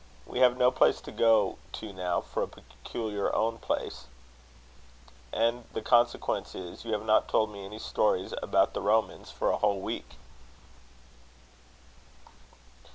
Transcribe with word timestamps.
We 0.25 0.39
have 0.39 0.57
no 0.57 0.71
place 0.71 0.99
to 1.01 1.11
go 1.11 1.59
to 1.73 1.93
now 1.93 2.21
for 2.21 2.41
a 2.41 2.47
peculiar 2.47 3.31
own 3.35 3.59
place; 3.59 4.07
and 5.31 5.65
the 5.73 5.81
consequence 5.83 6.55
is, 6.55 6.83
you 6.83 6.93
have 6.93 7.05
not 7.05 7.27
told 7.27 7.51
me 7.53 7.63
any 7.63 7.77
stories 7.77 8.33
about 8.41 8.73
the 8.73 8.81
Romans 8.81 9.29
for 9.29 9.51
a 9.51 9.57
whole 9.57 9.79
week." 9.79 10.15